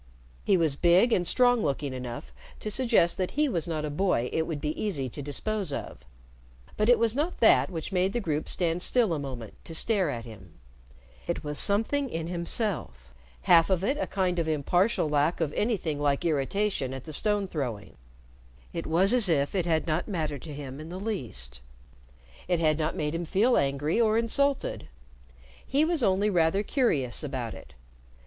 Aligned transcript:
He 0.43 0.57
was 0.57 0.75
big 0.75 1.13
and 1.13 1.27
strong 1.27 1.61
looking 1.61 1.93
enough 1.93 2.33
to 2.59 2.71
suggest 2.71 3.17
that 3.19 3.29
he 3.37 3.47
was 3.47 3.67
not 3.67 3.85
a 3.85 3.91
boy 3.91 4.31
it 4.33 4.47
would 4.47 4.59
be 4.59 4.71
easy 4.81 5.09
to 5.09 5.21
dispose 5.21 5.71
of, 5.71 5.99
but 6.75 6.89
it 6.89 6.97
was 6.97 7.15
not 7.15 7.37
that 7.39 7.69
which 7.69 7.91
made 7.91 8.11
the 8.11 8.19
group 8.19 8.49
stand 8.49 8.81
still 8.81 9.13
a 9.13 9.19
moment 9.19 9.53
to 9.63 9.75
stare 9.75 10.09
at 10.09 10.25
him. 10.25 10.55
It 11.27 11.43
was 11.43 11.59
something 11.59 12.09
in 12.09 12.25
himself 12.25 13.13
half 13.43 13.69
of 13.69 13.83
it 13.83 13.95
a 13.99 14.07
kind 14.07 14.39
of 14.39 14.47
impartial 14.47 15.07
lack 15.07 15.39
of 15.39 15.53
anything 15.53 15.99
like 15.99 16.25
irritation 16.25 16.95
at 16.95 17.03
the 17.03 17.13
stone 17.13 17.45
throwing. 17.47 17.95
It 18.73 18.87
was 18.87 19.13
as 19.13 19.29
if 19.29 19.53
it 19.53 19.67
had 19.67 19.85
not 19.85 20.07
mattered 20.07 20.41
to 20.41 20.53
him 20.55 20.79
in 20.79 20.89
the 20.89 20.99
least. 20.99 21.61
It 22.47 22.59
had 22.59 22.79
not 22.79 22.95
made 22.95 23.13
him 23.13 23.23
feel 23.25 23.55
angry 23.55 24.01
or 24.01 24.17
insulted. 24.17 24.87
He 25.63 25.85
was 25.85 26.01
only 26.01 26.31
rather 26.31 26.63
curious 26.63 27.23
about 27.23 27.53
it. 27.53 27.75